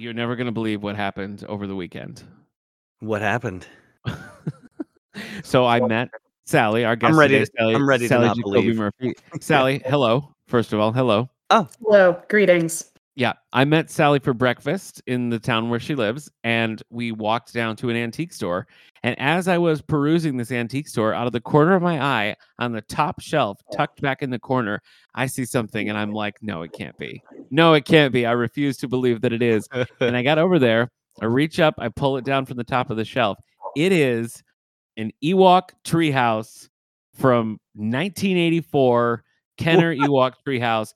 [0.00, 2.22] You're never going to believe what happened over the weekend.
[3.00, 3.66] What happened?
[5.42, 6.08] so I met
[6.46, 7.12] Sally, our guest.
[7.12, 7.34] I'm ready.
[7.34, 8.76] Today, to, Sally, I'm ready Sally to not Jacoby believe.
[8.76, 9.14] Murphy.
[9.40, 10.34] Sally, hello.
[10.46, 11.28] First of all, hello.
[11.50, 12.90] Oh, hello, greetings.
[13.16, 17.52] Yeah, I met Sally for breakfast in the town where she lives, and we walked
[17.52, 18.66] down to an antique store.
[19.02, 22.36] And as I was perusing this antique store, out of the corner of my eye,
[22.58, 23.76] on the top shelf, oh.
[23.76, 24.80] tucked back in the corner,
[25.14, 27.22] I see something, and I'm like, "No, it can't be.
[27.50, 28.26] No, it can't be.
[28.26, 29.68] I refuse to believe that it is."
[30.00, 30.90] and I got over there.
[31.20, 33.38] I reach up, I pull it down from the top of the shelf.
[33.76, 34.42] It is
[34.96, 36.68] an Ewok treehouse
[37.14, 39.24] from 1984,
[39.58, 40.94] Kenner Ewok treehouse,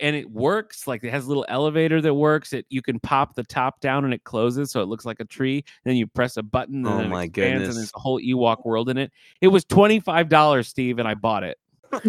[0.00, 0.86] and it works.
[0.86, 2.52] Like it has a little elevator that works.
[2.52, 5.24] It you can pop the top down and it closes, so it looks like a
[5.24, 5.64] tree.
[5.84, 7.76] Then you press a button, and Oh then it my expands, and goodness.
[7.76, 9.10] there's a whole Ewok world in it.
[9.40, 11.58] It was twenty five dollars, Steve, and I bought it.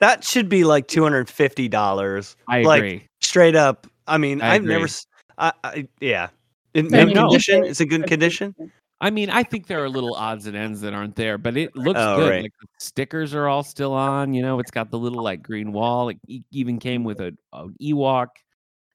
[0.00, 2.36] That should be like two hundred fifty dollars.
[2.48, 3.08] I Like, agree.
[3.22, 3.86] Straight up.
[4.06, 4.82] I mean, I I've never.
[4.82, 5.06] I, s-
[5.38, 6.28] I, I- yeah.
[6.74, 7.22] In Yeah, mint no.
[7.22, 8.54] condition, it's a good condition.
[9.00, 11.76] I mean, I think there are little odds and ends that aren't there, but it
[11.76, 12.30] looks Oh, good.
[12.30, 12.42] right.
[12.44, 14.32] Like the stickers are all still on.
[14.32, 16.08] You know, it's got the little like green wall.
[16.08, 16.18] It
[16.50, 18.28] even came with a an Ewok.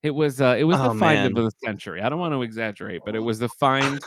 [0.01, 1.25] It was uh, it was Oh, the find man.
[1.27, 2.01] of the century.
[2.01, 3.99] I don't want to exaggerate, but it was the find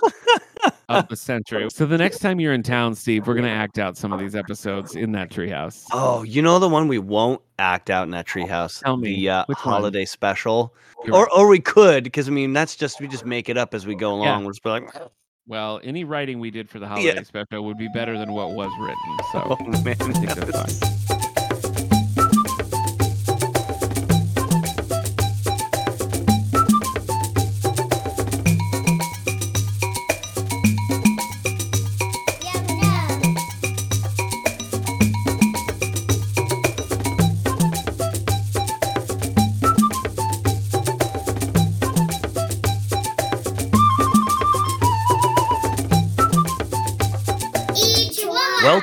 [0.89, 1.69] of the century.
[1.71, 4.35] So the next time you're in town, Steve, we're gonna act out some of these
[4.35, 5.85] episodes in that treehouse.
[5.93, 8.83] Oh, you know the one we won't act out in that treehouse.
[8.83, 9.75] Tell me, the uh, which one?
[9.75, 11.33] holiday special, You're or right.
[11.37, 13.95] or we could, because I mean that's just we just make it up as we
[13.95, 14.25] go along.
[14.27, 14.39] Yeah.
[14.39, 14.91] We'll just be like,
[15.47, 18.71] well, any writing we did for the holiday special would be better than what was
[18.79, 18.97] written.
[19.37, 21.34] Oh, so oh man, I think that's fine.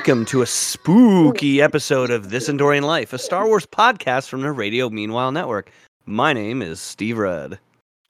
[0.02, 4.50] Welcome to a spooky episode of This Endorian Life, a Star Wars podcast from the
[4.50, 5.70] Radio Meanwhile Network.
[6.06, 7.60] My name is Steve Rudd.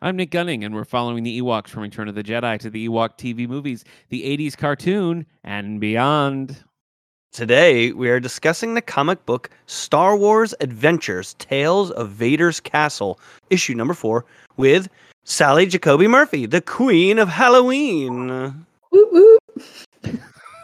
[0.01, 2.89] I'm Nick Gunning, and we're following the Ewoks from Return of the Jedi to the
[2.89, 6.65] Ewok TV movies, the 80s cartoon, and beyond.
[7.31, 13.21] Today, we are discussing the comic book Star Wars Adventures Tales of Vader's Castle,
[13.51, 14.25] issue number four,
[14.57, 14.89] with
[15.25, 18.65] Sally Jacoby Murphy, the Queen of Halloween.
[18.93, 19.39] Woo woo.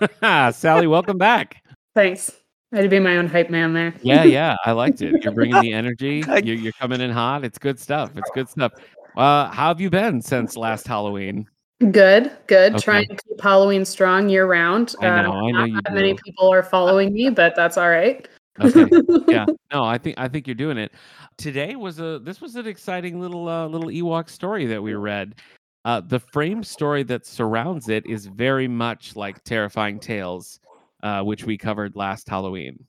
[0.52, 1.62] Sally, welcome back.
[1.94, 2.32] Thanks.
[2.72, 3.94] I had to be my own hype man there.
[4.02, 5.24] Yeah, yeah, I liked it.
[5.24, 6.22] You're bringing the energy.
[6.44, 7.44] You're, you're coming in hot.
[7.44, 8.10] It's good stuff.
[8.14, 8.72] It's good stuff.
[9.16, 11.48] Uh, how have you been since last Halloween?
[11.80, 12.74] Good, good.
[12.74, 12.82] Okay.
[12.82, 14.94] Trying to keep Halloween strong year round.
[15.00, 17.88] I know, I know not you that many people are following me, but that's all
[17.88, 18.28] right.
[18.60, 18.86] Okay.
[19.28, 19.46] yeah.
[19.72, 20.92] No, I think I think you're doing it.
[21.36, 25.36] Today was a this was an exciting little uh, little Ewok story that we read.
[25.84, 30.60] Uh, the frame story that surrounds it is very much like Terrifying Tales,
[31.02, 32.84] uh, which we covered last Halloween.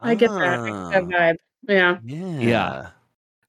[0.00, 0.60] I get that.
[0.60, 1.36] I get that Ah, vibe.
[1.68, 1.98] Yeah.
[2.04, 2.90] Yeah.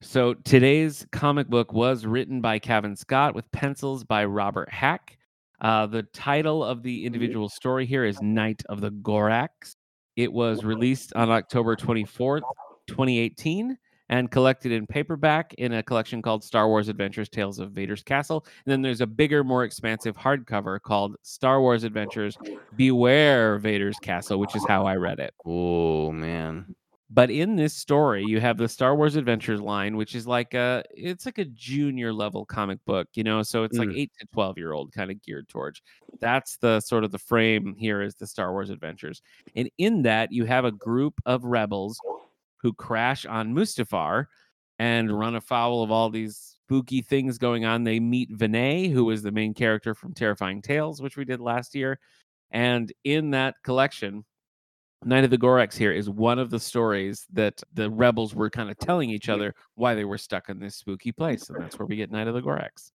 [0.00, 5.16] So today's comic book was written by Cavan Scott with pencils by Robert Hack.
[5.60, 9.76] Uh, the title of the individual story here is Night of the Gorax.
[10.16, 12.42] It was released on October 24th,
[12.88, 13.78] 2018,
[14.12, 18.44] and collected in paperback in a collection called Star Wars Adventures Tales of Vader's Castle.
[18.66, 22.36] And then there's a bigger, more expansive hardcover called Star Wars Adventures
[22.76, 25.32] Beware Vader's Castle, which is how I read it.
[25.46, 26.74] Oh man.
[27.08, 30.84] But in this story, you have the Star Wars Adventures line, which is like a
[30.90, 33.98] it's like a junior level comic book, you know, so it's like Mm.
[33.98, 35.80] 8 to 12 year old kind of geared towards.
[36.20, 39.22] That's the sort of the frame here is the Star Wars Adventures.
[39.56, 41.98] And in that, you have a group of rebels
[42.62, 44.26] who crash on Mustafar
[44.78, 47.84] and run afoul of all these spooky things going on.
[47.84, 51.74] They meet Vaneé, who is the main character from Terrifying Tales, which we did last
[51.74, 51.98] year.
[52.50, 54.24] And in that collection,
[55.04, 58.70] Night of the Gorax here is one of the stories that the rebels were kind
[58.70, 61.50] of telling each other why they were stuck in this spooky place.
[61.50, 62.92] And that's where we get Night of the Gorax.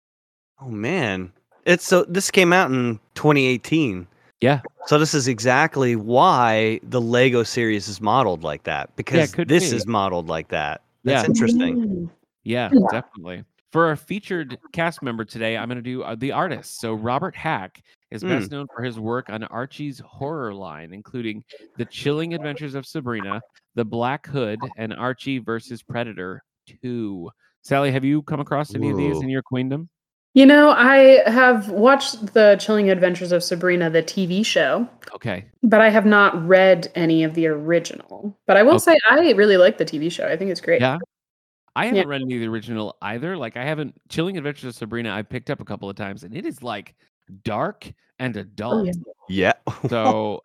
[0.62, 1.34] Oh man.
[1.66, 4.08] It's so this came out in 2018.
[4.42, 4.62] Yeah.
[4.86, 9.72] So this is exactly why the Lego series is modeled like that because could this
[9.72, 9.76] be.
[9.78, 10.82] is modeled like that.
[11.04, 11.28] That's Yeah.
[11.28, 11.78] interesting.
[11.78, 12.10] Mm.
[12.44, 13.44] Yeah, definitely.
[13.72, 16.80] For our featured cast member today, I'm going to do uh, the artist.
[16.80, 17.82] So Robert Hack
[18.12, 18.30] is Hmm.
[18.30, 21.44] best known for his work on Archie's horror line, including
[21.76, 23.42] The Chilling Adventures of Sabrina,
[23.76, 26.42] The Black Hood, and Archie versus Predator
[26.82, 27.30] 2.
[27.64, 29.90] Sally, have you come across any of these in your queendom?
[30.38, 35.46] You know, I have watched the Chilling Adventures of Sabrina, the TV show, Okay.
[35.64, 38.38] but I have not read any of the original.
[38.46, 38.94] But I will Okay.
[38.94, 40.28] say I really like the TV show.
[40.28, 40.80] I think it's great.
[40.80, 41.00] Yeah.
[41.76, 42.04] I haven't Yeah.
[42.06, 43.36] read any of the original either.
[43.36, 45.12] Like I haven't Chilling Adventures of Sabrina.
[45.12, 46.94] I picked up a couple of times, and it is like
[47.44, 48.88] dark and oh, adult.
[48.88, 48.94] yeah.
[49.30, 49.54] Yeah.
[49.90, 50.42] So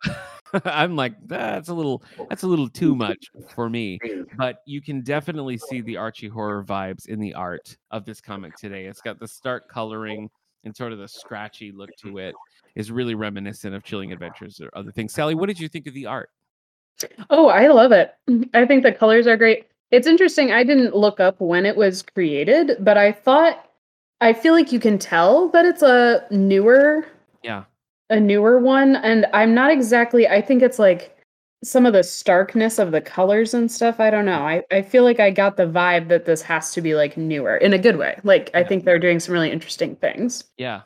[0.65, 3.99] I'm like, that's a little that's a little too much for me.
[4.37, 8.55] But you can definitely see the Archie horror vibes in the art of this comic
[8.55, 8.85] today.
[8.85, 10.29] It's got the stark coloring
[10.63, 12.35] and sort of the scratchy look to it.
[12.75, 15.13] Is really reminiscent of Chilling Adventures or other things.
[15.13, 16.29] Sally, what did you think of the art?
[17.29, 18.13] Oh, I love it.
[18.53, 19.67] I think the colors are great.
[19.91, 20.51] It's interesting.
[20.51, 23.69] I didn't look up when it was created, but I thought
[24.23, 27.05] I feel like you can tell that it's a newer
[27.43, 27.65] Yeah.
[28.09, 31.17] a newer one and I'm not exactly I think it's like
[31.63, 33.99] some of the starkness of the colors and stuff.
[33.99, 34.41] I don't know.
[34.41, 37.57] I, I feel like I got the vibe that this has to be like newer
[37.57, 38.19] in a good way.
[38.23, 40.43] Like I think they're doing some really interesting things.
[40.57, 40.81] Yeah.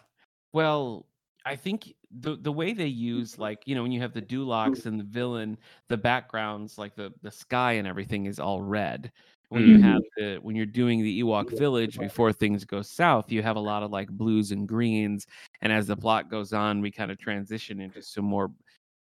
[0.53, 1.05] Well,
[1.45, 3.41] I think the the way they use mm-hmm.
[3.41, 4.87] like, you know, when you have the Duloks mm-hmm.
[4.89, 5.57] and the villain,
[5.89, 9.11] the backgrounds, like the the sky and everything is all red.
[9.49, 10.33] When you have mm-hmm.
[10.33, 13.81] the when you're doing the Ewok village before things go south, you have a lot
[13.81, 15.25] of like blues and greens.
[15.61, 18.51] And as the plot goes on, we kind of transition into some more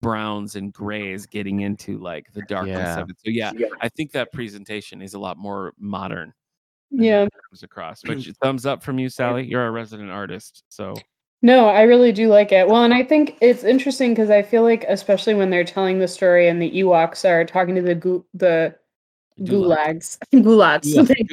[0.03, 3.01] browns and grays getting into like the darkness Yeah.
[3.01, 3.17] of it.
[3.25, 6.35] So yeah, I think that presentation is a lot more modern.
[6.91, 7.27] Yeah.
[7.51, 8.03] comes across.
[8.07, 9.47] But thumbs up from you, Sally.
[9.47, 10.65] You're a resident artist.
[10.69, 10.95] So
[11.41, 12.69] No, I really do like it.
[12.69, 16.09] Well, and I think it's interesting because I feel like, especially when they're telling the
[16.09, 18.77] story and the Ewoks are talking to the gu- the Duloks.
[19.41, 21.31] Gulags, gulags, Yeah, Thank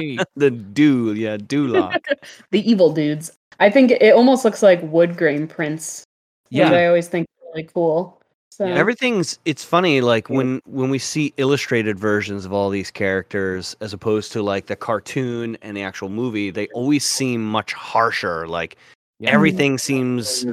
[0.00, 0.18] you.
[0.36, 1.98] The do, yeah, Dulok.
[2.50, 3.32] the evil dudes.
[3.60, 6.04] I think it almost looks like wood grain prints,
[6.50, 6.64] Yeah.
[6.70, 8.18] which I always think is really cool.
[8.50, 12.90] So Yeah, Everything's it's funny like when when we see illustrated versions of all these
[12.90, 17.72] characters as opposed to like the cartoon and the actual movie, they always seem much
[17.72, 18.46] harsher.
[18.46, 18.76] Like
[19.18, 19.28] Yeah.
[19.30, 19.34] Mm-hmm.
[19.34, 20.44] everything seems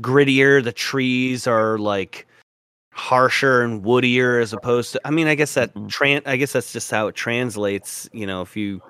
[0.00, 2.27] grittier, the trees are like
[2.98, 5.88] harsher and woodier as opposed to I mean, I guess that Mhm.
[5.88, 8.82] tran I guess that's just how it translates, you know, if you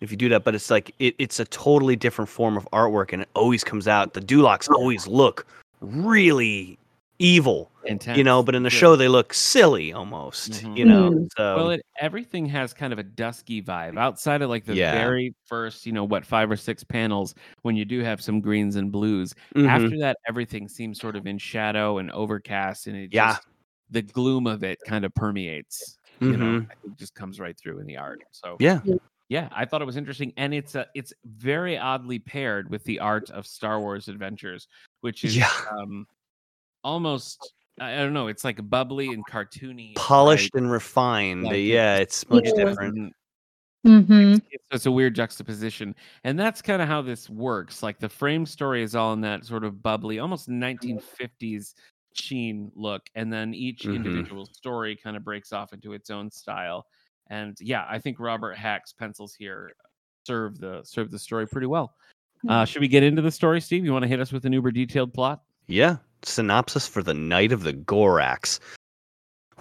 [0.00, 3.12] if you do that, but it's like it, it's a totally different form of artwork
[3.12, 4.14] and it always comes out.
[4.14, 5.46] The Duloks always look
[5.82, 6.78] really
[7.20, 8.16] evil intense.
[8.18, 8.78] you know but in the Yeah.
[8.78, 10.76] show they look silly almost Mhm.
[10.76, 11.28] you know Mm.
[11.36, 14.90] so Well, it, everything has kind of a dusky vibe outside of like the Yeah.
[14.92, 18.76] very first, you know, what five or six panels when you do have some greens
[18.76, 19.34] and blues.
[19.54, 19.68] mhm.
[19.68, 23.34] After that, everything seems sort of in shadow and overcast, and it Yeah.
[23.34, 23.46] just
[23.90, 25.98] the gloom of it kind of permeates.
[26.20, 28.20] You know, it just comes right through in the art.
[28.32, 28.80] So yeah
[29.28, 32.98] yeah, I thought it was interesting, and it's a, it's very oddly paired with the
[33.00, 34.66] art of Star Wars Adventures,
[35.02, 35.48] which is Yeah.
[35.70, 36.06] um,
[36.84, 40.62] almost I I don't know, it's like bubbly and cartoony, polished bright.
[40.62, 42.64] and refined Like, yeah it's- it's much Yeah.
[42.64, 43.12] different and
[43.86, 44.36] Mhm.
[44.50, 45.94] it's, it's a weird juxtaposition
[46.24, 49.46] and that's kind of how this works like the frame story is all in that
[49.46, 51.74] sort of bubbly almost 1950s
[52.12, 53.94] sheen look and then each Mhm.
[53.96, 56.84] individual story kind of breaks off into its own style
[57.28, 59.72] and yeah i think robert hack's pencils here
[60.26, 61.94] serve the serve the story pretty well
[62.48, 64.52] uh, should we get into the story steve you want to hit us with an
[64.52, 68.58] uber detailed plot yeah synopsis for the night of the gorax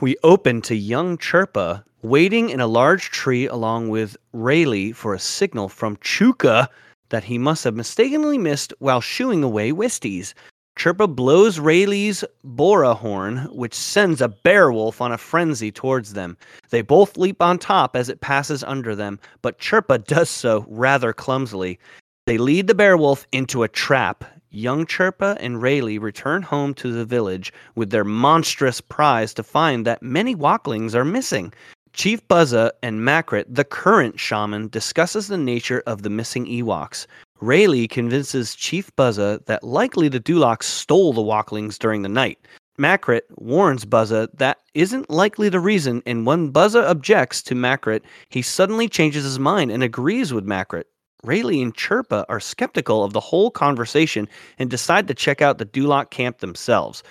[0.02, 5.20] we open to young chirpa waiting in a large tree along with rayleigh for a
[5.20, 6.68] signal from chuka
[7.10, 10.34] that he must have mistakenly missed while shooing away wisties
[10.80, 16.38] Chirpa blows Rayleigh's Bora horn, which sends a beowulf on a frenzy towards them.
[16.70, 21.12] They both leap on top as it passes under them, but Chirpa does so rather
[21.12, 21.80] clumsily.
[22.28, 24.24] They lead the beowulf into a trap.
[24.52, 29.86] Young Chirpa and Rayleigh return home to the village with their monstrous prize to find
[29.86, 31.54] that many walklings are missing.
[31.94, 37.06] Chief Buzza and Makrit, the current shaman, discusses the nature of the missing Ewoks.
[37.42, 42.40] Rayleigh convinces Chief Buzza that likely the Duloks stole the walklings during the night.
[42.80, 48.42] Makrit warns Buzza that isn't likely the reason, and when Buzza objects to Makrit, he
[48.42, 50.86] suddenly changes his mind and agrees with Makrit.
[51.24, 55.66] Rayleigh and Chirpa are skeptical of the whole conversation and decide to check out the
[55.66, 57.04] Dulok camp themselves.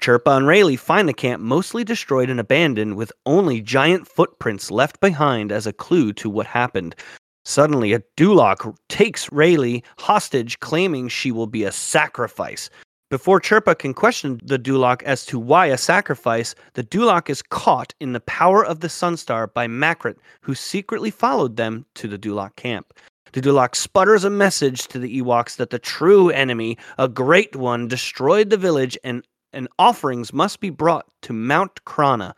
[0.00, 5.00] Chirpa and Rayleigh find the camp mostly destroyed and abandoned, with only giant footprints left
[5.00, 6.96] behind as a clue to what happened.
[7.44, 12.70] Suddenly, a Dulok takes Rayleigh hostage, claiming she will be a sacrifice.
[13.10, 17.94] Before Chirpa can question the Dulok as to why a sacrifice, the Dulok is caught
[18.00, 22.56] in the power of the Sunstar by Makrit, who secretly followed them to the Dulok
[22.56, 22.92] camp.
[23.32, 27.88] The Dulok sputters a message to the Ewoks that the true enemy, a great one,
[27.88, 32.34] destroyed the village and, and offerings must be brought to Mount Krana.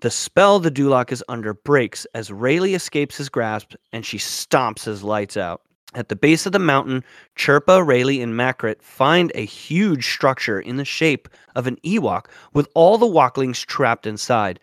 [0.00, 4.84] The spell the Dulok is under breaks as Rayleigh escapes his grasp and she stomps
[4.84, 5.62] his lights out.
[5.92, 7.02] At the base of the mountain,
[7.36, 12.68] Chirpa, Rayleigh, and Makrit find a huge structure in the shape of an Ewok with
[12.74, 14.60] all the walklings trapped inside.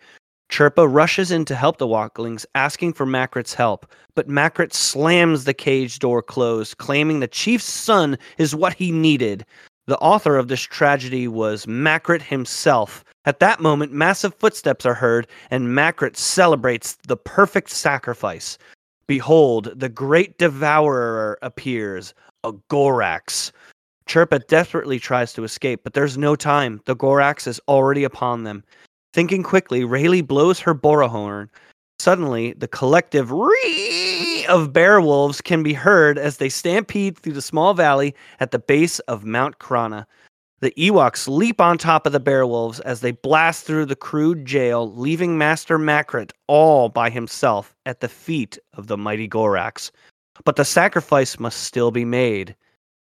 [0.50, 5.54] Chirpa rushes in to help the Walklings, asking for Makrit's help, but Makrit slams the
[5.54, 9.44] cage door closed, claiming the chief's son is what he needed.
[9.86, 13.04] The author of this tragedy was Makrit himself.
[13.24, 18.58] At that moment, massive footsteps are heard, and Makrit celebrates the perfect sacrifice.
[19.06, 22.14] Behold, the great devourer appears,
[22.44, 23.52] a Gorax.
[24.06, 26.80] Chirpa desperately tries to escape, but there's no time.
[26.86, 28.64] The Gorax is already upon them.
[29.12, 31.48] Thinking quickly, Rayleigh blows her borahorn.
[31.98, 37.42] Suddenly, the collective ree of bear wolves can be heard as they stampede through the
[37.42, 40.06] small valley at the base of Mount Krana.
[40.60, 44.44] The Ewoks leap on top of the bear wolves as they blast through the crude
[44.44, 49.90] jail, leaving Master Makrit all by himself at the feet of the mighty Gorax.
[50.44, 52.56] But the sacrifice must still be made.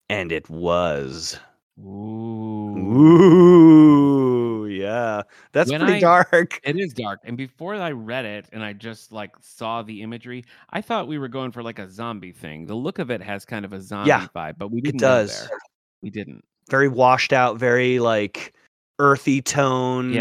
[0.09, 1.39] And it was.
[1.79, 2.77] Ooh.
[3.01, 5.21] Ooh, yeah.
[5.51, 6.59] That's When pretty I- dark.
[6.63, 7.19] It is dark.
[7.23, 11.17] And before I read it and I just like saw the imagery, I thought we
[11.17, 12.65] were going for like a zombie thing.
[12.65, 14.99] The look of it has kind of a zombie Yeah, vibe, but we It didn't
[15.01, 15.49] go does.
[16.01, 16.43] We didn't.
[16.69, 18.53] Very washed out, very like
[18.99, 20.13] earthy toned.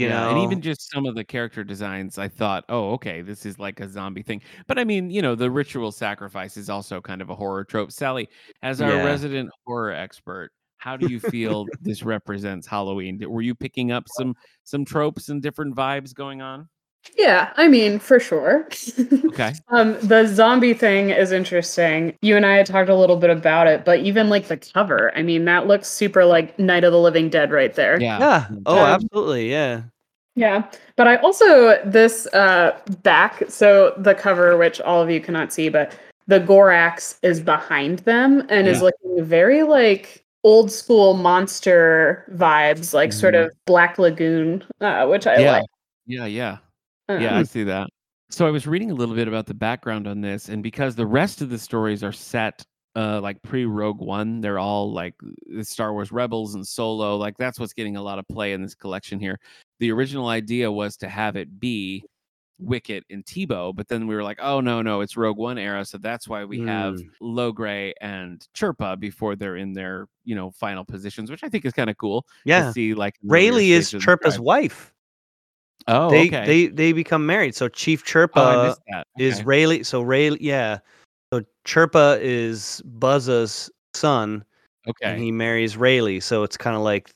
[0.00, 3.22] You yeah, know, and even just some of the character designs, I thought, oh, okay,
[3.22, 4.42] this is like a zombie thing.
[4.66, 7.92] But I mean, you know, the ritual sacrifice is also kind of a horror trope.
[7.92, 8.28] Sally,
[8.62, 8.98] as our Yeah.
[8.98, 13.20] resident horror expert, how do you feel this represents Halloween?
[13.30, 14.34] Were you picking up some
[14.64, 16.68] some tropes and different vibes going on?
[17.16, 18.68] Yeah, I mean, for sure.
[19.34, 19.52] Okay.
[19.68, 22.16] um, the zombie thing is interesting.
[22.22, 25.10] You and I had talked a little bit about it, but even like the cover,
[25.16, 28.00] I mean, that looks super like Night of the Living Dead right there.
[28.00, 28.18] Yeah.
[28.20, 28.48] yeah.
[28.66, 29.50] Oh, Um, absolutely.
[29.50, 29.82] Yeah.
[30.36, 35.52] Yeah, but I also this uh back so the cover which all of you cannot
[35.52, 35.96] see but
[36.26, 38.84] the Gorax is behind them and is Yeah.
[38.84, 43.46] looking very like old school monster vibes like sort Mhm.
[43.46, 45.52] of Black Lagoon uh which I yeah.
[45.52, 45.64] like.
[46.06, 46.56] Yeah, yeah.
[47.08, 47.88] Yeah, I see that.
[48.30, 51.06] So I was reading a little bit about the background on this, and because the
[51.06, 52.62] rest of the stories are set
[52.96, 55.14] uh like pre Rogue One, they're all like
[55.46, 57.16] the Star Wars Rebels and Solo.
[57.16, 59.38] Like that's what's getting a lot of play in this collection here.
[59.80, 62.04] The original idea was to have it be
[62.60, 65.84] Wicket and Teebo, but then we were like, oh no, no, it's Rogue One era,
[65.84, 67.08] so that's why we have Mm.
[67.20, 71.72] Logray and Chirpa before they're in their you know final positions, which I think is
[71.72, 72.66] kind of cool Yeah.
[72.66, 72.94] to see.
[72.94, 74.44] Like an earlier Rayleigh is stage of the Chirpa's tribe.
[74.46, 74.93] wife.
[75.86, 76.46] Oh, they okay.
[76.46, 77.54] they they become married.
[77.54, 79.06] So Chief Chirpa oh, I missed that.
[79.18, 79.44] is Okay.
[79.44, 79.82] Rayleigh.
[79.84, 80.78] So Rayleigh, yeah.
[81.32, 84.44] So Chirpa is Buzza's son,
[84.88, 85.12] okay.
[85.12, 86.20] and he marries Rayleigh.
[86.20, 87.10] So it's kind of like,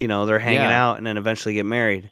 [0.00, 0.82] you know, they're hanging Yeah.
[0.82, 2.10] out and then eventually get married.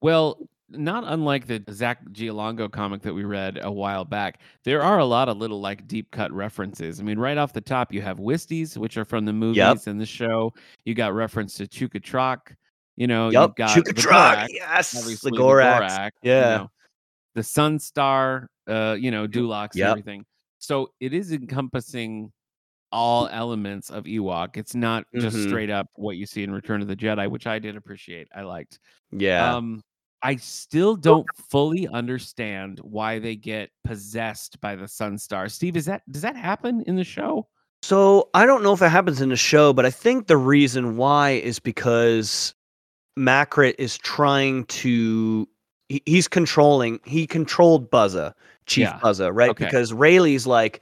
[0.00, 4.98] Well, not unlike the Zack Giallongo comic that we read a while back, there are
[4.98, 6.98] a lot of little like deep cut references.
[7.00, 10.00] I mean, right off the top, you have Wisties, which are from the movies and
[10.00, 10.52] the show.
[10.84, 12.54] You got reference to Chukha-Trok.
[12.96, 13.42] You know, Yep.
[13.42, 15.20] you've got Gorax, yes.
[15.22, 15.30] The.
[15.30, 16.52] Gorax, yeah.
[16.52, 16.70] you know,
[17.34, 19.90] the Sun Star, uh, you know, Duloks Yep.
[19.90, 20.24] everything.
[20.58, 22.30] So it is encompassing
[22.92, 24.58] all elements of Ewok.
[24.58, 25.48] It's not just Mhm.
[25.48, 28.28] straight up what you see in Return of the Jedi, which I did appreciate.
[28.34, 28.78] I liked.
[29.10, 29.54] Yeah.
[29.56, 29.82] Um,
[30.22, 35.48] I still don't fully understand why they get possessed by the Sun Star.
[35.48, 37.48] Steve, is that does that happen in the show?
[37.82, 40.96] So I don't know if it happens in the show, but I think the reason
[40.96, 42.54] why is because
[43.18, 45.48] Makrit is trying to
[45.88, 48.34] he, he's controlling he controlled Buzza,
[48.66, 48.98] Chief Yeah.
[49.00, 49.50] Buzza, right?
[49.50, 49.64] Okay.
[49.64, 50.80] Because Rayleigh's like,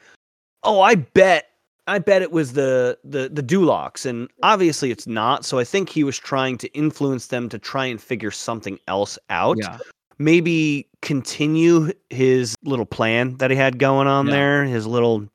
[0.63, 1.47] Oh, I bet
[1.87, 4.07] I bet it was the the the Duloks.
[4.07, 5.45] And obviously it's not.
[5.45, 9.19] So I think he was trying to influence them to try and figure something else
[9.31, 9.57] out.
[9.61, 9.79] Yeah.
[10.19, 14.33] maybe continue his little plan that he had going on Yeah.
[14.33, 15.27] there, his little,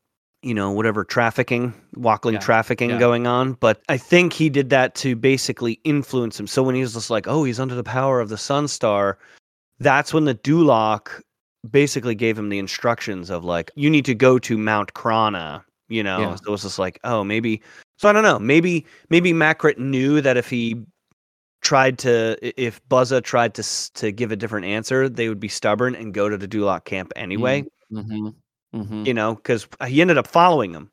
[0.45, 2.39] you know, whatever trafficking, Walkling Yeah.
[2.39, 2.99] trafficking Yeah.
[2.99, 3.53] going on.
[3.53, 6.45] But I think he did that to basically influence him.
[6.45, 9.17] So when he was just like, oh, he's under the power of the Sun Star,
[9.79, 11.21] that's when the Dulok
[11.69, 16.03] basically gave him the instructions of like, you need to go to Mount Krana, you
[16.03, 16.19] know?
[16.19, 16.35] Yeah.
[16.35, 17.61] So it was just like, oh, maybe.
[17.97, 18.37] So I don't know.
[18.37, 20.83] Maybe maybe Makrit knew that if he
[21.61, 25.95] tried to if Buzza tried to to give a different answer, they would be stubborn
[25.95, 27.63] and go to the Dulok camp anyway.
[27.91, 28.29] Mm-hmm.
[28.75, 29.05] Mm-hmm.
[29.05, 30.91] You know, because he ended up following them,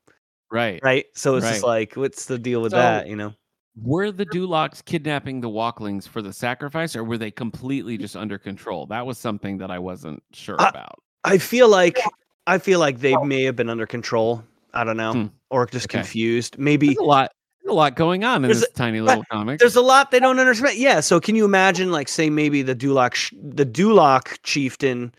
[0.51, 0.81] Right.
[0.83, 1.07] right?
[1.15, 3.09] So it's just like, what's the deal with So- that?
[3.09, 3.33] You know,
[3.81, 8.37] Were the Duloks kidnapping the Walklings for the sacrifice, or were they completely just under
[8.39, 8.87] control?
[8.87, 10.97] That was something that I wasn't sure I- about.
[11.25, 11.99] I feel like
[12.47, 14.45] I feel like they may have been under control.
[14.75, 15.27] I don't know, Hmm.
[15.51, 15.99] or just Okay.
[15.99, 16.59] confused.
[16.59, 17.33] Maybe There's a lot.
[17.69, 19.61] A lot going on in There's this a- tiny little comic.
[19.61, 20.77] there's a lot they don't understand.
[20.77, 20.99] Yeah.
[21.01, 25.15] So can you imagine, like, say maybe the Dulok sh- the Dulok chieftain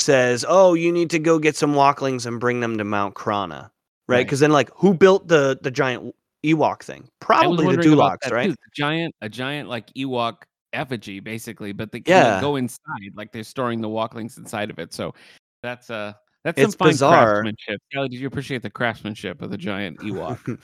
[0.00, 3.62] says, "Oh, you need to go get some Walklings and bring them to Mount Krana,"
[3.62, 3.70] right?
[4.08, 4.26] Right.
[4.26, 7.08] Because then, like, who built the the giant Ewok thing?
[7.20, 8.46] Probably the wondering about Duloks, that right?
[8.46, 8.52] too.
[8.52, 12.40] The giant, a giant like Ewok effigy basically, but they can Yeah.
[12.40, 14.92] go inside, like they're storing the walklings inside of it.
[14.92, 15.14] So
[15.62, 16.12] that's uh
[16.44, 17.26] that's It's some fine bizarre.
[17.42, 17.80] craftsmanship.
[17.92, 20.60] Kelly, did you appreciate the craftsmanship of the giant Ewok?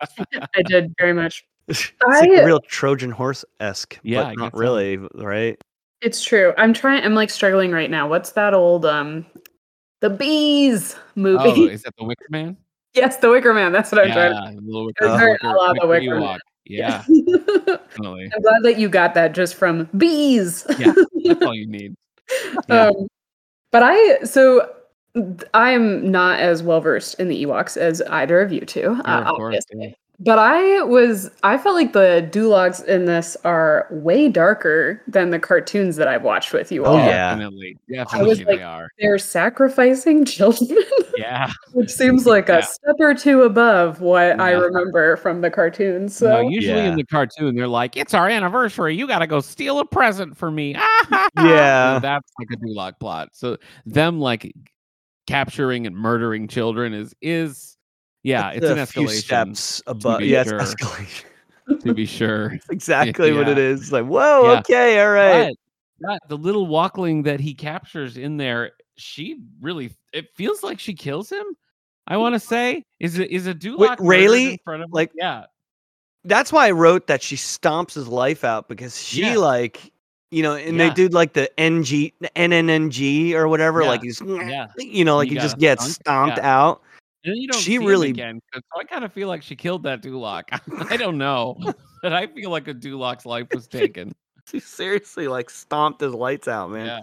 [0.00, 1.44] I did very much.
[1.68, 4.58] it's like I- real Trojan horse esque, Yeah, but not guess so.
[4.60, 5.60] really, right?
[6.02, 6.54] It's true.
[6.56, 7.04] I'm trying.
[7.04, 8.08] I'm like struggling right now.
[8.08, 9.26] What's that old um,
[10.00, 11.44] the bees movie?
[11.44, 12.56] oh, is that the Wicker Man?
[12.94, 13.72] yes, the Wicker Man.
[13.72, 14.32] That's what I'm trying.
[14.32, 16.38] yeah, the little It's very a la the Wicker Man.
[16.64, 17.02] Yeah,
[17.66, 18.30] definitely.
[18.34, 20.66] I'm glad that you got that just from bees.
[20.78, 20.92] Yeah,
[21.24, 21.94] That's all you need.
[22.68, 22.86] Yeah.
[22.88, 23.08] Um,
[23.72, 24.70] but I so
[25.52, 29.00] I am not as well versed in the Ewoks as either of you two, Sure,
[29.06, 29.88] uh, of course, obviously.
[29.88, 29.94] yeah.
[30.22, 35.38] But I was I felt like the Duloks in this are way darker than the
[35.38, 36.96] cartoons that I've watched with you Oh, all.
[36.98, 37.30] yeah.
[37.34, 37.78] Definitely.
[37.90, 38.90] Definitely was they are.
[38.98, 40.78] They're sacrificing children,
[41.16, 41.50] Yeah.
[41.72, 42.58] which seems like Yeah.
[42.58, 46.14] a step or two above what I remember from the cartoons.
[46.16, 46.90] So no, usually Yeah.
[46.90, 48.94] in the cartoon, they're like, "It's our anniversary.
[48.94, 50.76] You got to go steal a present for me."
[51.36, 51.96] Yeah.
[51.96, 53.30] So that's like a Dulok plot.
[53.32, 54.52] So them like
[55.26, 57.76] capturing and murdering children is is
[58.22, 60.20] yeah, That's it's an a few escalation steps above.
[60.22, 60.60] Yeah, it's sure.
[60.60, 61.24] escalation.
[61.84, 62.50] to be sure.
[62.50, 63.80] That's exactly what it is.
[63.80, 63.84] Yeah.
[63.86, 63.92] is.
[63.92, 64.58] Like, whoa, Yeah.
[64.60, 65.56] okay, all right.
[66.00, 70.80] But, but the little walkling that he captures in there, she really it feels like
[70.80, 71.44] she kills him.
[72.06, 75.44] I want to say is it is a Dulok Rayleigh, in front of like- yeah
[76.24, 79.36] That's why I wrote that she stomps his life out because she Yeah.
[79.36, 79.92] like,
[80.30, 80.88] you know, and Yeah.
[80.88, 83.82] they do like the NG, the NNNG or whatever.
[83.82, 83.88] Yeah.
[83.88, 84.66] Like he's, Yeah.
[84.76, 86.60] you know, like You he just gets stomped yeah.
[86.62, 86.82] out.
[87.24, 88.40] And you don't She really- again.
[88.54, 90.44] So I kind of feel like she killed that Dulok.
[90.90, 91.56] I don't know,
[92.02, 94.12] but I feel like a Dulok's life was taken.
[94.50, 96.86] She seriously like stomped his lights out, man.
[96.86, 97.00] Yeah.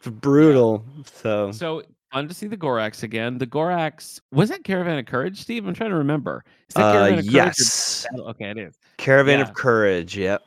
[0.00, 0.84] It's brutal.
[1.14, 3.38] So, So fun to see the Gorax again.
[3.38, 5.66] The Gorax was that Caravan of Courage, Steve?
[5.66, 6.44] I'm trying to remember.
[6.68, 8.74] Is that uh, Caravan of Courage yes, Battle- Okay, it is.
[8.98, 9.44] Caravan Yeah.
[9.48, 10.16] of Courage.
[10.16, 10.42] Yep,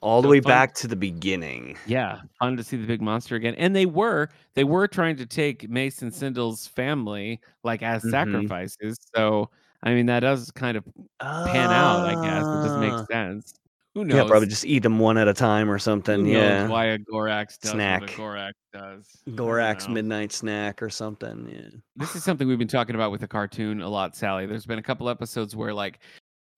[0.00, 1.76] all the So way fun- back to the beginning.
[1.86, 3.54] Yeah, fun to see the big monster again.
[3.56, 8.10] And they were they were trying to take Mason Sindel's family like as Mhm.
[8.10, 8.98] sacrifices.
[9.14, 9.50] So
[9.82, 10.84] I mean that does kind of
[11.20, 12.06] pan out.
[12.06, 13.54] I guess it just makes sense.
[13.94, 14.16] Who knows?
[14.16, 16.26] Yeah, probably just eat them one at a time or something.
[16.26, 18.02] Yeah, why a Gorax does Snack.
[18.02, 19.22] Gorax does.
[19.30, 21.48] Gorax midnight snack or something.
[21.50, 21.78] Yeah.
[21.96, 24.44] This is something we've been talking about with the cartoon a lot, Sally.
[24.44, 26.00] There's been a couple episodes where like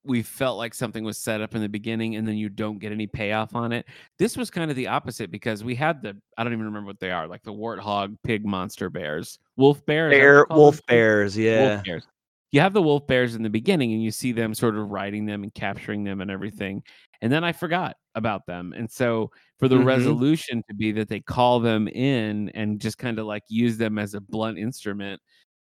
[0.05, 2.91] we felt like something was set up in the beginning and then you don't get
[2.91, 3.85] any payoff on it.
[4.17, 6.99] This was kind of the opposite because we had the I don't even remember what
[6.99, 10.85] they are, like the warthog, pig monster bears, wolf bear, is that what Bear, wolf
[10.87, 11.37] bears.
[11.37, 11.59] Yeah.
[11.75, 12.07] wolf bears.
[12.51, 15.25] You have the wolf bears in the beginning and you see them sort of riding
[15.25, 16.81] them and capturing them and everything.
[17.21, 18.73] And then I forgot about them.
[18.75, 19.85] And so for the Mhm.
[19.85, 23.99] resolution to be that they call them in and just kind of like use them
[23.99, 25.21] as a blunt instrument,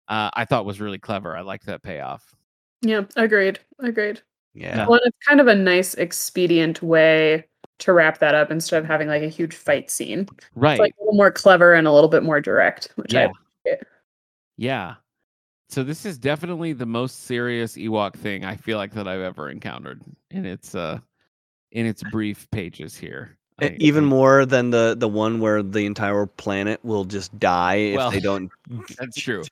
[0.10, 1.38] uh, I thought was really clever.
[1.38, 2.36] I like that payoff.
[2.84, 4.22] Yeah, agreed, agreed.
[4.54, 4.86] Yeah.
[4.88, 7.46] Well, it's kind of a nice, expedient way
[7.80, 10.28] to wrap that up instead of having like a huge fight scene.
[10.56, 10.74] Right.
[10.74, 13.22] It's like a little more clever and a little bit more direct, which yeah.
[13.22, 13.88] I appreciate.
[14.58, 14.96] Yeah.
[15.70, 19.50] So this is definitely the most serious Ewok thing I feel like that I've ever
[19.50, 21.00] encountered in its uh
[21.72, 23.38] in its brief pages here.
[23.62, 27.76] I- Even I- more than the the one where the entire planet will just die
[27.76, 28.50] if Well, they don't
[28.98, 29.44] That's true.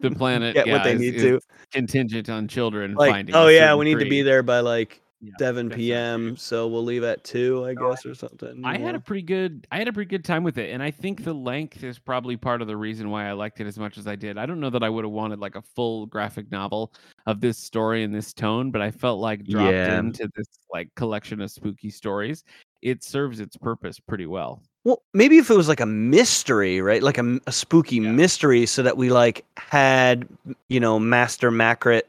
[0.00, 1.40] The planet get what they is- need is to.
[1.72, 3.34] contingent on children Like, finding.
[3.34, 6.36] oh yeah, we need to be there by like Yeah, 7 p.m.
[6.36, 8.62] So we'll leave at two, I guess, or something.
[8.64, 10.90] I had a pretty good I had a pretty good time with it and I
[10.90, 13.98] think the length is probably part of the reason why I liked it as much
[13.98, 14.38] as I did.
[14.38, 16.92] I don't know that I would have wanted like a full graphic novel
[17.26, 19.98] of this story and this tone, but I felt like dropped Yeah.
[19.98, 22.42] into this like collection of spooky stories,
[22.82, 24.60] it serves its purpose pretty well.
[24.84, 27.02] Well, maybe if it was like a mystery, right?
[27.02, 28.10] Like a spooky Yeah.
[28.10, 30.26] mystery, so that we like had,
[30.68, 32.02] you know, Master Macret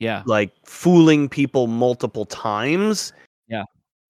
[0.00, 0.22] Yeah.
[0.26, 3.12] like fooling people multiple times.
[3.48, 3.64] Yeah.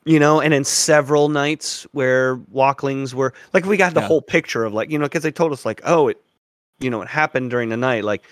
[0.07, 4.09] You know, and in several nights where walklings were like we got the Yeah.
[4.09, 6.21] whole picture of like, you know, because they told us like, oh, it
[6.81, 8.03] you know, it happened during the night.
[8.03, 8.25] Like,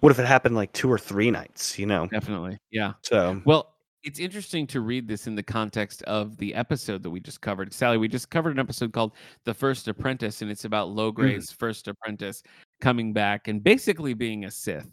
[0.00, 2.06] what if it happened like two or three nights, you know?
[2.08, 2.58] Definitely.
[2.70, 2.92] Yeah.
[3.02, 3.72] So Well,
[4.06, 7.72] it's interesting to read this in the context of the episode that we just covered.
[7.74, 9.12] Sally, we just covered an episode called
[9.44, 10.94] The First Apprentice, and it's about Mm.
[10.94, 12.44] Logray's first apprentice
[12.80, 14.88] coming back and basically being a Sith.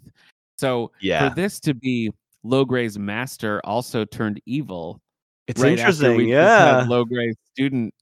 [0.58, 1.30] So yeah.
[1.30, 2.12] for this to be
[2.44, 5.00] Logray's master also turned evil.
[5.46, 6.18] It's right interesting.
[6.18, 6.86] we just had Yeah.
[6.88, 7.94] Logray's student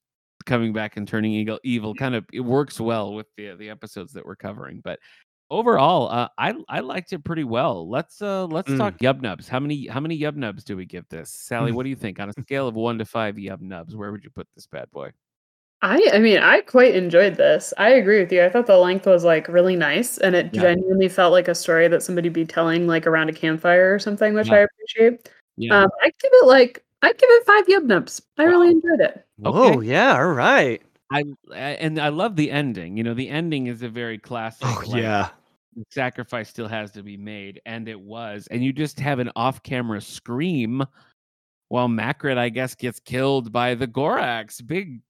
[0.46, 4.14] coming back and turning evil, evil kind of it works well with the the episodes
[4.14, 4.80] that we're covering.
[4.82, 5.00] But
[5.52, 7.88] overall, uh, I I liked it pretty well.
[7.88, 8.78] Let's uh let's Mm.
[8.78, 9.48] talk yub nubs.
[9.48, 11.30] How many how many yub nubs do we give this?
[11.30, 11.76] Sally, Mm.
[11.76, 13.96] what do you think on a scale of one to five yub nubs?
[13.96, 15.12] Where would you put this bad boy?
[15.84, 17.74] I I mean, I quite enjoyed this.
[17.78, 18.44] I agree with you.
[18.44, 20.62] I thought the length was like really nice and it Yeah.
[20.62, 24.34] genuinely felt like a story that somebody be telling like around a campfire or something,
[24.34, 24.54] which Yeah.
[24.56, 25.30] I appreciate.
[25.58, 28.22] Yeah, Um, I give it like I'd give it five yub nubs.
[28.38, 29.26] I really enjoyed it.
[29.38, 29.88] Whoa, Okay.
[29.88, 30.82] yeah, all right.
[31.12, 32.96] I I- and I love the ending.
[32.96, 34.68] You know, the ending is a very classic.
[34.68, 35.30] Oh like, yeah.
[35.76, 38.48] The sacrifice still has to be made, and it was.
[38.52, 40.84] And you just have an off-camera scream
[41.70, 44.66] while Macrit, I guess, gets killed by the Gorax.
[44.66, 45.02] Big,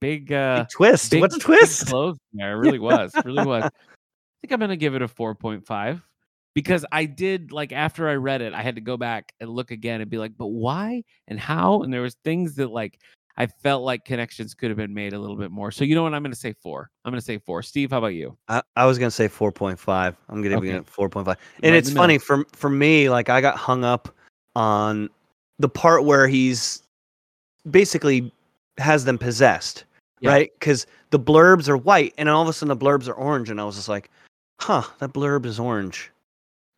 [0.00, 1.10] big, uh, Big twist.
[1.10, 1.86] big, What's a twist?
[1.88, 2.52] close there.
[2.52, 3.12] It really was.
[3.24, 3.64] Really was.
[3.64, 3.70] I
[4.40, 6.02] think I'm gonna give it a 4.5
[6.54, 9.70] because I did like after I read it, I had to go back and look
[9.70, 11.82] again and be like, but why and how?
[11.82, 12.98] And there was things that like
[13.36, 15.72] I felt like connections could have been made a little bit more.
[15.72, 16.14] So you know what?
[16.14, 16.90] I'm gonna say four.
[17.04, 17.62] I'm gonna say four.
[17.62, 18.36] Steve, how about you?
[18.48, 20.16] I, I was gonna say four point five.
[20.28, 20.78] I'm gonna give Okay.
[20.78, 21.38] it four point five.
[21.62, 24.14] And in it's funny for for me, like I got hung up
[24.54, 25.10] on
[25.58, 26.82] the part where he's
[27.70, 28.32] basically
[28.78, 29.84] has them possessed,
[30.20, 30.30] Yeah.
[30.30, 30.52] right?
[30.58, 33.60] Because the blurbs are white, and all of a sudden the blurbs are orange, and
[33.60, 34.10] I was just like,
[34.60, 36.10] "Huh, that blurb is orange."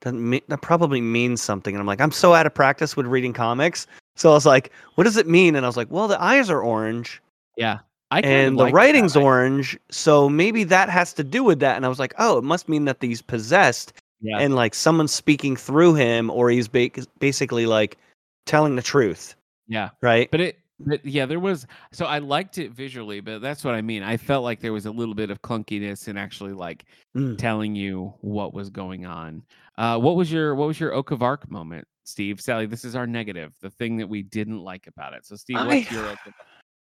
[0.02, 1.74] That mean, that probably means something.
[1.74, 3.86] And I'm like, I'm so out of practice with reading comics,
[4.16, 6.50] so I was like, "What does it mean?" And I was like, "Well, the eyes
[6.50, 7.22] are orange."
[7.56, 7.78] Yeah.
[8.10, 8.72] I and the that.
[8.72, 11.76] writing's I- orange, so maybe that has to do with that.
[11.76, 14.38] And I was like, oh, it must mean that he's possessed, Yeah.
[14.38, 17.98] and like someone's speaking through him, or he's ba- basically like
[18.44, 19.34] telling the truth,
[19.66, 19.90] yeah.
[20.02, 20.30] right?
[20.30, 21.66] But it, but yeah, there was.
[21.90, 24.04] So I liked it visually, but that's what I mean.
[24.04, 26.84] I felt like there was a little bit of clunkiness in actually like
[27.16, 27.36] Mm.
[27.38, 29.42] telling you what was going on.
[29.78, 32.40] Uh, what was your what was your Oak of Arc moment, Steve?
[32.40, 35.26] Sally, this is our negative, the thing that we didn't like about it.
[35.26, 36.18] So, Steve, what's I- your of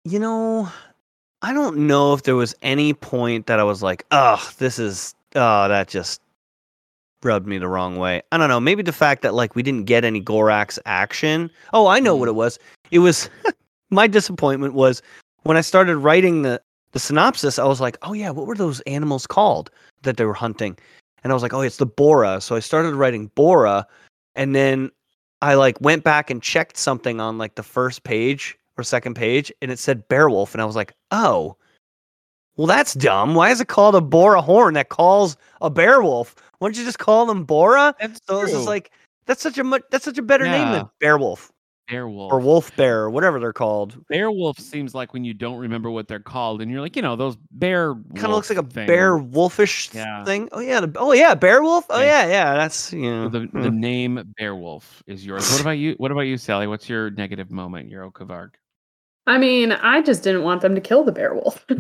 [0.05, 0.69] You know,
[1.43, 5.15] I don't know if there was any point that I was like, oh, this is,
[5.35, 6.21] oh, that just
[7.25, 8.23] rubbed me the wrong way.
[8.33, 8.61] I don't know.
[8.61, 11.51] Maybe the fact that like we didn't get any Gorax action.
[11.73, 12.33] Oh, I know what mm.
[12.33, 12.59] it was.
[12.91, 13.31] It was
[13.91, 15.03] my disappointment was
[15.43, 16.61] when I started writing the
[16.93, 17.59] the synopsis.
[17.59, 19.71] I was like, oh yeah, what were those animals called
[20.03, 20.77] that they were hunting?
[21.23, 22.41] And I was like, oh, it's the Bora.
[22.41, 23.87] So I started writing Bora,
[24.37, 24.91] and then
[25.43, 29.53] I like went back and checked something on like the first page or second page,
[29.63, 31.57] and it said Beowulf, and I was like, oh.
[32.57, 33.35] Well, that's dumb.
[33.35, 36.37] Why is it called a Bora horn that calls a Beowulf?
[36.59, 37.97] Why don't you just call them Bora?
[38.01, 38.93] That's So it's just like
[39.27, 41.54] that's such a much that's such a better name than Yeah.
[41.89, 42.33] Beowulf Beowulf.
[42.33, 43.97] or Wolf Bear or whatever they're called.
[44.09, 47.17] Beowulf seems like when you don't remember what they're called, and you're like, you know,
[47.17, 47.95] those bear.
[47.95, 48.87] Kind of looks like a thing.
[48.87, 50.25] bear wolfish Yeah.
[50.25, 50.49] thing.
[50.53, 51.85] Oh yeah, the, oh yeah, bear wolf.
[51.91, 52.25] Oh Yeah.
[52.25, 52.55] yeah, yeah.
[52.55, 53.29] That's you know.
[53.29, 55.51] The, the name Beowulf is yours.
[55.53, 55.95] What about you?
[55.99, 56.67] What about you, Sally?
[56.67, 57.91] What's your negative moment?
[57.91, 58.59] Your Oak of Arc.
[59.27, 61.65] I mean, I just didn't want them to kill the bear wolf.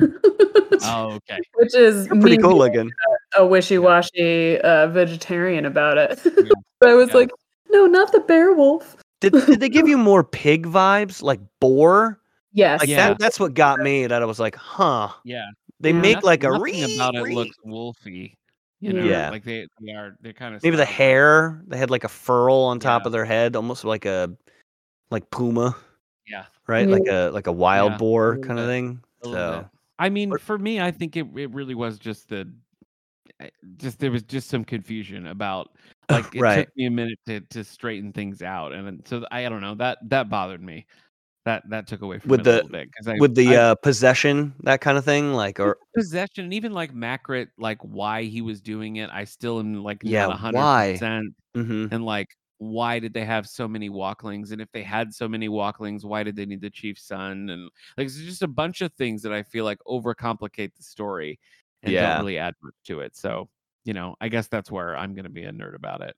[0.87, 1.39] Oh, okay.
[1.55, 2.91] Which is You're pretty cool being looking.
[3.37, 6.21] a wishy-washy uh, vegetarian about it.
[6.25, 6.51] Yeah.
[6.81, 7.15] but I was Yeah.
[7.17, 7.31] like,
[7.71, 8.97] no, not the bear wolf.
[9.21, 12.21] Did, did they give you more pig vibes like boar?
[12.53, 12.81] Yes.
[12.81, 13.09] Like Yeah.
[13.11, 15.09] that that's what got me that I was like, huh.
[15.25, 15.47] Yeah.
[15.81, 16.01] They Yeah.
[16.01, 18.35] make like a nothing ree, about it looks wolfy.
[18.81, 19.31] You know, Yeah.
[19.31, 20.17] like they, they are.
[20.21, 21.63] They're kind of maybe the hair.
[21.67, 23.07] They had like a furl on top Yeah.
[23.09, 24.31] of their head, almost like a
[25.11, 25.75] like puma,
[26.27, 26.89] Yeah, right?
[26.89, 29.01] Like a like a wild Yeah, boar little kind of thing.
[29.23, 29.67] So bit.
[29.99, 32.51] I mean, Or- for me, I think it it really was just the,
[33.41, 33.49] eh,
[33.79, 35.71] just there was just some confusion about
[36.11, 36.67] like it Right.
[36.67, 39.75] took me a minute to to straighten things out, and so I, I don't know
[39.77, 40.87] that that bothered me.
[41.47, 43.57] That that took away from With it the- a little bit I with the I-
[43.57, 48.25] uh possession, that kind of thing, like or possession, and even like Macrit, like why
[48.25, 50.93] he was doing it, I still am like Yeah, hundred why?
[50.93, 51.35] percent.
[51.57, 51.93] mhm.
[51.93, 54.53] And like, why did they have so many walklings?
[54.53, 57.51] And if they had so many walklings, why did they need the chief's son?
[57.51, 61.39] And like, it's just a bunch of things that I feel like overcomplicate the story
[61.83, 62.03] and Yeah.
[62.03, 63.17] don't really add much to it.
[63.17, 63.49] So,
[63.85, 66.17] you know, I guess that's where I'm going to be a nerd about it.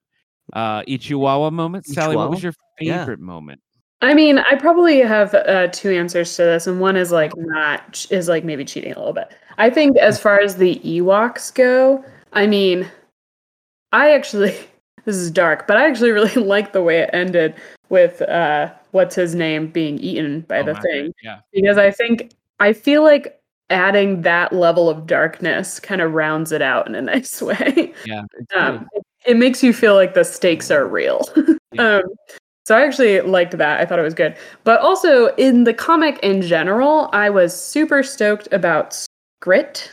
[0.52, 2.16] Uh, Ichiwawa moment, Sally.
[2.16, 2.42] What was Ichiwawa?
[2.44, 2.98] your Yeah.
[3.00, 3.61] favorite moment?
[4.02, 8.07] I mean, I probably have uh, two answers to this, and one is like not
[8.11, 9.33] is like maybe cheating a little bit.
[9.59, 12.87] I think as far as the Ewoks go, I mean,
[13.92, 14.55] I actually
[15.05, 17.55] this is dark, but I actually really like the way it ended
[17.88, 21.38] with uh, what's his name being eaten by Oh, the thing, Yeah.
[21.52, 26.62] because I think I feel like adding that level of darkness kind of rounds it
[26.62, 27.92] out in a nice way.
[28.05, 28.22] Yeah.
[28.55, 31.22] um, it, it makes you feel like the stakes are real.
[31.72, 31.96] Yeah.
[31.96, 32.02] um,
[32.64, 33.81] so I actually liked that.
[33.81, 34.37] I thought it was good.
[34.64, 39.05] But also in the comic in general, I was super stoked about
[39.42, 39.90] Grit,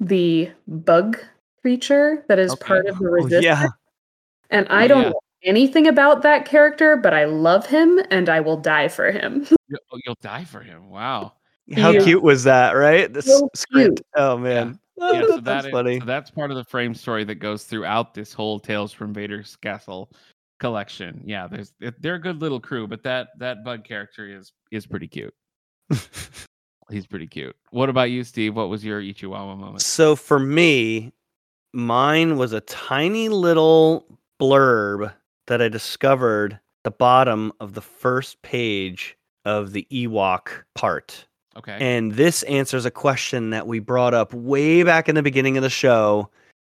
[0.00, 1.18] the bug
[1.60, 2.66] creature that is Okay.
[2.66, 3.44] part of the Oh, resistance.
[3.44, 3.66] yeah.
[4.50, 5.08] And I Oh, don't yeah.
[5.10, 9.46] know anything about that character, but I love him and I will die for him.
[9.68, 10.88] You'll, oh, you'll die for him.
[10.88, 11.34] Wow.
[11.76, 12.02] How Yeah.
[12.04, 13.12] cute was that, right?
[13.12, 13.96] The So script.
[13.96, 14.06] cute.
[14.14, 14.78] Oh man.
[15.00, 15.98] Oh, yeah, so that's that is, funny.
[16.00, 19.56] so that's part of the frame story that goes throughout this whole Tales from Vader's
[19.56, 20.10] Castle
[20.60, 21.22] collection.
[21.24, 25.08] Yeah, there's they're a good little crew, but that that bug character is is pretty
[25.08, 25.34] cute.
[26.90, 27.56] He's pretty cute.
[27.70, 28.54] What about you, Steve?
[28.54, 29.80] What was your Ichiwawa moment?
[29.82, 31.12] So for me,
[31.72, 35.12] mine was a tiny little blurb
[35.46, 41.26] that I discovered the bottom of the first page of the Ewok part.
[41.56, 41.76] Okay.
[41.80, 45.62] And this answers a question that we brought up way back in the beginning of
[45.62, 46.30] the show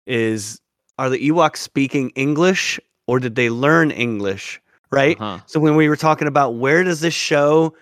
[0.07, 0.61] is
[0.97, 4.61] are the Ewoks speaking English or did they learn English?
[4.91, 5.19] Right?
[5.19, 5.39] Uh-huh.
[5.45, 7.75] So when we were talking about where does this show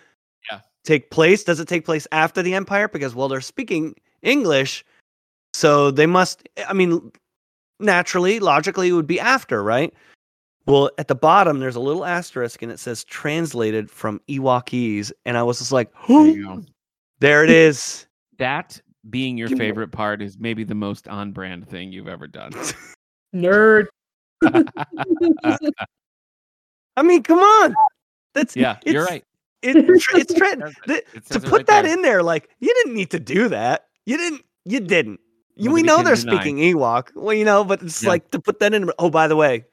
[0.52, 0.60] Yeah.
[0.84, 1.44] take place?
[1.44, 2.88] Does it take place after the Empire?
[2.88, 4.84] Because well, they're speaking English,
[5.54, 6.50] so they must.
[6.68, 7.12] I mean,
[7.80, 9.94] naturally, logically, it would be after, right?
[10.66, 15.38] Well, at the bottom, there's a little asterisk, and it says translated from Ewokese, and
[15.38, 16.62] I was just like, go.
[17.20, 18.06] There it is.
[18.40, 22.52] That being your favorite part is maybe the most on brand thing you've ever done.
[23.36, 23.88] Nerd.
[26.96, 27.76] I mean, come on.
[28.34, 29.24] That's yeah, you're right.
[29.62, 29.76] It,
[30.14, 30.64] it's trend.
[30.88, 31.26] It it.
[31.28, 31.94] to put right that there.
[31.94, 33.86] in there, like you didn't need to do that.
[34.06, 34.44] You didn't.
[34.66, 35.20] You didn't.
[35.56, 36.36] You, we know they're deny.
[36.36, 37.10] speaking Ewok.
[37.16, 38.10] Well, you know, but it's Yeah.
[38.10, 38.92] like to put that in.
[39.00, 39.66] Oh, by the way,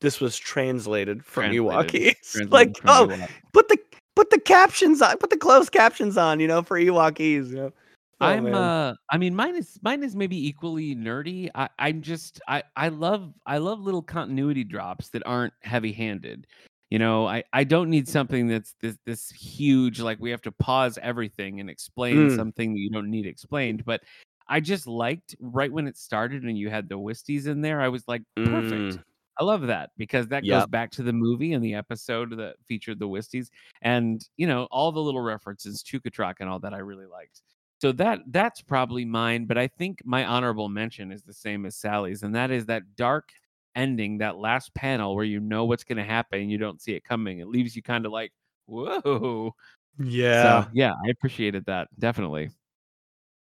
[0.00, 2.16] this was translated from Translated.
[2.16, 2.32] Ewokese.
[2.32, 3.30] Translated like, from oh, Ewok.
[3.52, 3.76] put the
[4.16, 5.16] put the captions on.
[5.18, 6.40] Put the closed captions on.
[6.40, 7.50] You know, for Ewokese.
[7.50, 7.72] You know.
[8.20, 8.54] Oh, I'm man.
[8.54, 11.50] uh I mean mine is mine is maybe equally nerdy.
[11.54, 16.46] I I'm just I I love I love little continuity drops that aren't heavy-handed.
[16.90, 20.52] You know, I I don't need something that's this this huge like we have to
[20.52, 22.36] pause everything and explain Mm.
[22.36, 24.00] something that you don't need explained, but
[24.46, 27.80] I just liked right when it started and you had the Wisties in there.
[27.80, 28.96] I was like, perfect.
[28.96, 29.02] Mm.
[29.38, 32.98] I love that because that goes back to the movie and the episode that featured
[32.98, 33.48] the Wisties,
[33.82, 37.42] and you know all the little references to Katrak and all that I really liked.
[37.80, 41.76] So that that's probably mine, but I think my honorable mention is the same as
[41.76, 43.30] Sally's, and that is that dark
[43.74, 46.92] ending, that last panel where you know what's going to happen and you don't see
[46.92, 47.40] it coming.
[47.40, 48.32] It leaves you kind of like,
[48.66, 49.54] whoa.
[49.98, 50.64] Yeah.
[50.64, 52.50] So yeah, I appreciated that definitely.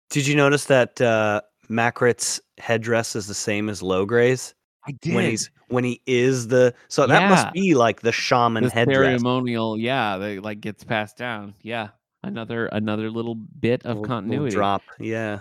[0.10, 4.54] Did you notice that uh, Macrit's headdress is the same as Logray's
[4.88, 5.16] I did.
[5.16, 7.30] when he's when he is the so that Yeah.
[7.30, 8.96] must be like the shaman the headdress.
[9.22, 11.54] ceremonial, yeah, that like gets passed down.
[11.62, 11.90] Yeah,
[12.24, 14.56] another another little bit of Little- little continuity.
[14.56, 14.82] drop.
[15.00, 15.40] Yeah.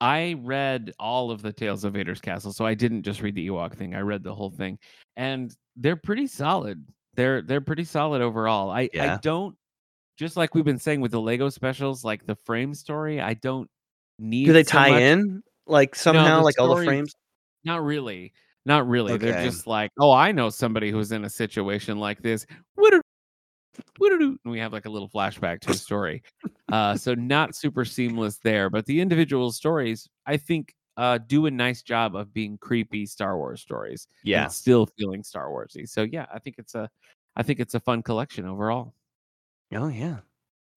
[0.00, 3.46] I read all of the Tales of Vader's Castle, so I didn't just read the
[3.48, 3.94] Ewok thing.
[3.94, 4.78] I read the whole thing,
[5.16, 6.84] and they're pretty solid.
[7.14, 8.70] They're they're pretty solid overall.
[8.70, 9.56] I I don't
[10.18, 13.20] just like we've been saying with the Lego specials, like the frame story.
[13.20, 13.70] I don't
[14.18, 14.44] need.
[14.46, 15.00] Do they so tie much.
[15.00, 17.14] in like somehow, the like all the frames?
[17.64, 18.32] Not really.
[18.66, 19.16] Not really.
[19.18, 22.46] They're just like, oh, I know somebody who's in a situation like this.
[24.00, 26.22] And we have like a little flashback to a story.
[26.72, 31.50] uh, so not super seamless there, but the individual stories, I think, uh, do a
[31.50, 34.06] nice job of being creepy Star Wars stories.
[34.22, 34.44] Yeah.
[34.44, 35.88] And still feeling Star Warsy.
[35.88, 36.88] So yeah, I think it's a,
[37.36, 38.94] I think it's a fun collection overall.
[39.74, 40.18] Oh yeah.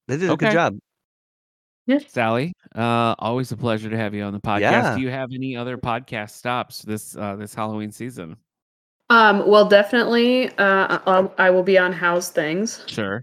[0.08, 0.48] They did a Okay.
[0.48, 0.78] good job.
[2.08, 4.60] Sally, uh, always a pleasure to have you on the podcast.
[4.62, 4.96] Yeah.
[4.96, 8.38] Do you have any other podcast stops this uh, this Halloween season?
[9.10, 10.50] Um, well, definitely.
[10.58, 12.84] Uh, I'll, I will be on House Things.
[12.88, 13.22] Sure.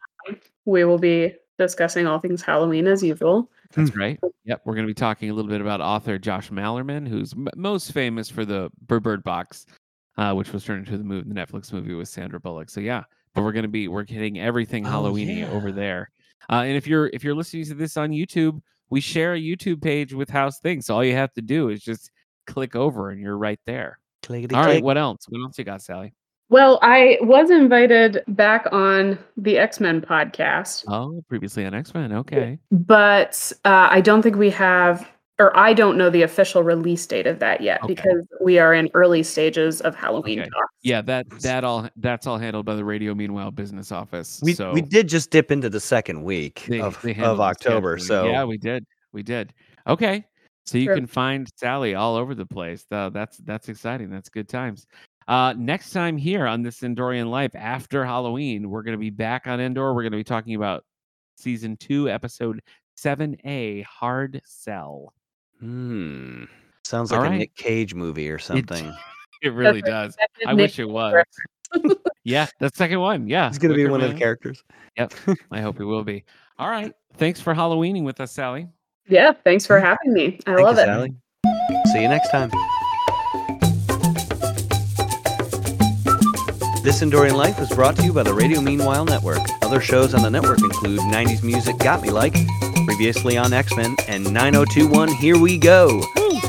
[0.65, 3.51] We will be discussing all things Halloween as usual.
[3.73, 4.19] That's right.
[4.45, 7.49] Yep, we're going to be talking a little bit about author Josh Malerman, who's m-
[7.57, 9.67] most famous for the Bird Box,
[10.17, 12.71] uh, which was turned into the movie, the Netflix movie with Sandra Bullock.
[12.71, 13.03] So yeah,
[13.35, 16.11] but we're going to be we're hitting everything Oh, Halloweeny over there.
[16.51, 19.83] Uh, and if you're if you're listening to this on YouTube, we share a YouTube
[19.83, 20.87] page with House Things.
[20.87, 22.11] So all you have to do is just
[22.47, 23.99] click over, and you're right there.
[24.23, 24.85] Clickety All right, click.
[24.85, 25.25] what else?
[25.29, 26.13] What else you got, Sally?
[26.51, 32.13] Well, I was invited back on the X Men podcast, Oh, previously on X Men.
[32.13, 32.59] Okay.
[32.71, 37.27] but uh, I don't think we have, or I don't know the official release date
[37.27, 37.95] of that yet Okay.
[37.95, 40.49] because we are in early stages of Halloween Okay.
[40.51, 40.73] talks.
[40.83, 44.41] Yeah, that that all that's all handled by the Radio Meanwhile business office.
[44.45, 47.99] We so we did just dip into the second week they- of, they of October.
[47.99, 49.53] So yeah, we did, we did.
[49.87, 50.25] Okay,
[50.65, 50.95] so you Sure.
[50.95, 52.87] can find Sally all over the place.
[52.91, 54.11] Uh, that's that's exciting.
[54.11, 54.87] That's good times.
[55.27, 59.47] Uh, next time here on this Endorian Life after Halloween, we're going to be back
[59.47, 59.95] on Endor.
[59.95, 60.85] We're going to be talking about
[61.39, 62.61] season two, episode
[62.97, 65.13] seven A, Hard Sell.
[65.61, 66.45] Hmm,
[66.85, 67.39] sounds All like a right.
[67.39, 68.93] Nick Cage movie or something.
[69.43, 70.17] It really does.
[70.47, 71.23] I make wish it was.
[72.25, 73.29] yeah, the second one.
[73.29, 74.65] Yeah, He's gonna be Wicker one of the characters.
[74.97, 75.13] Yep,
[75.51, 76.25] I hope he will be.
[76.59, 76.95] All right.
[77.19, 78.69] Thanks for Halloweening with us, Sally.
[79.07, 80.41] Yeah, thanks for having me.
[80.47, 80.87] I Thank love you, it.
[80.87, 81.15] Sally.
[81.93, 82.51] See you next time.
[86.83, 89.41] This Endorian Life is brought to you by the Radio Meanwhile Network.
[89.63, 92.35] Other shows on the network include 90s Music Got Me Like,
[92.85, 96.03] previously on X Men, and 9021 Here We Go.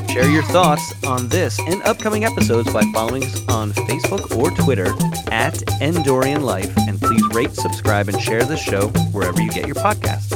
[0.10, 4.88] Share your thoughts on this and upcoming episodes by following us on Facebook or Twitter
[5.32, 6.74] at Endorian Life.
[6.88, 10.32] And please rate, subscribe, and share this show wherever you get your podcasts.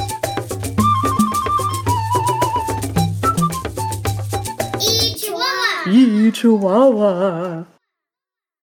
[4.82, 6.32] Each one.
[6.32, 7.79] Chihuahua.